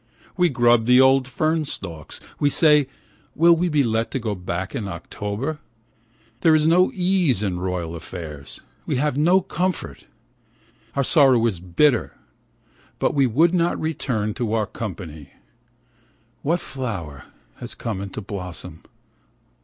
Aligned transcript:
We 0.35 0.49
grub 0.49 0.87
the 0.87 0.99
old 0.99 1.27
fern 1.27 1.65
stalks. 1.65 2.19
We 2.39 2.49
say: 2.49 2.87
Will 3.35 3.53
we 3.55 3.69
be 3.69 3.83
let 3.83 4.09
to 4.09 4.19
go 4.19 4.33
back 4.33 4.73
in 4.73 4.87
October? 4.87 5.59
There 6.39 6.55
is 6.55 6.65
no 6.65 6.91
ease 6.91 7.43
in 7.43 7.59
royal 7.59 7.95
affairs, 7.95 8.61
we 8.87 8.95
have 8.95 9.15
no 9.15 9.41
comfort. 9.41 10.07
Our 10.95 11.03
sorrow 11.03 11.45
is 11.45 11.59
bitter, 11.59 12.17
but 12.97 13.13
we 13.13 13.27
would 13.27 13.53
not 13.53 13.79
return 13.79 14.33
to 14.33 14.53
our 14.53 14.65
country. 14.65 15.33
What 16.41 16.59
flower 16.61 17.25
has 17.57 17.75
come 17.75 18.01
into 18.01 18.21
blossom 18.21 18.81